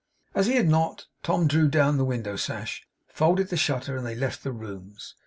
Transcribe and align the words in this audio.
As 0.33 0.47
he 0.47 0.55
had 0.55 0.67
not, 0.67 1.05
Tom 1.21 1.47
drew 1.47 1.67
down 1.67 1.97
the 1.97 2.03
window 2.03 2.35
sash, 2.35 2.87
and 3.07 3.15
folded 3.15 3.49
the 3.49 3.55
shutter; 3.55 3.95
and 3.95 4.03
they 4.03 4.15
left 4.15 4.41
the 4.43 4.51
rooms. 4.51 5.13